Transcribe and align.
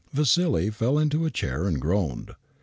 Vassili 0.11 0.71
fell 0.71 0.97
into 0.97 1.25
a 1.25 1.29
chair 1.29 1.65
ard 1.65 1.79
groaned. 1.79 2.31